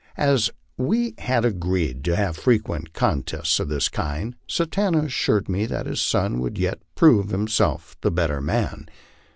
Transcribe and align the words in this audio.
As 0.17 0.49
we 0.77 1.13
had 1.19 1.45
agreed 1.45 2.03
to 2.05 2.15
have 2.15 2.35
frequent 2.35 2.91
contests 2.91 3.59
of 3.59 3.69
this 3.69 3.87
kind, 3.87 4.35
Satanta 4.47 4.97
assured 4.97 5.47
me 5.47 5.67
that 5.67 5.85
his 5.85 6.01
son 6.01 6.39
would 6.39 6.57
yet 6.57 6.81
prove 6.95 7.29
himself 7.29 7.95
the 8.01 8.09
better 8.09 8.41
man. 8.41 8.87